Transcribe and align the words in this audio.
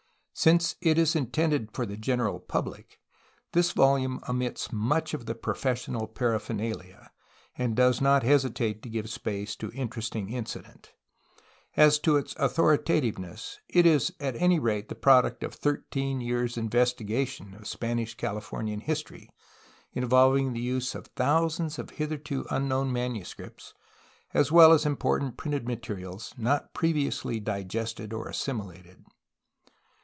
Since 0.33 0.75
it 0.81 0.97
is 0.97 1.15
intended 1.15 1.69
for 1.71 1.85
the 1.85 1.97
general 1.97 2.39
public, 2.39 2.99
this 3.51 3.73
volume 3.73 4.21
omits 4.27 4.71
much 4.73 5.13
of 5.13 5.27
the 5.27 5.35
professional 5.35 6.07
paraphernalia, 6.07 7.11
and 7.55 7.75
does 7.75 8.01
not 8.01 8.23
hesitate 8.23 8.81
to 8.81 8.89
give 8.89 9.07
space 9.07 9.55
to 9.57 9.71
interesting 9.73 10.29
incident. 10.29 10.93
As 11.77 11.99
to 11.99 12.17
its 12.17 12.33
authoritativeness 12.37 13.59
it 13.69 13.85
is 13.85 14.13
at 14.19 14.35
any 14.35 14.57
rate 14.57 14.89
the 14.89 14.95
product 14.95 15.43
of 15.43 15.53
thir 15.53 15.83
teen 15.91 16.21
years' 16.21 16.57
investigation 16.57 17.53
of 17.53 17.67
Spanish 17.67 18.15
Californian 18.15 18.79
history, 18.79 19.29
involving 19.93 20.53
the 20.53 20.61
use 20.61 20.95
of 20.95 21.05
thousands 21.07 21.77
of 21.77 21.91
hitherto 21.91 22.47
unknown 22.49 22.91
manu 22.91 23.23
scripts, 23.23 23.75
as 24.33 24.51
well 24.51 24.71
as 24.71 24.87
important 24.87 25.37
printed 25.37 25.67
materials 25.67 26.33
not 26.35 26.73
previ 26.73 27.05
ously 27.09 27.39
digested 27.39 28.11
or 28.11 28.27
assimilated. 28.27 29.05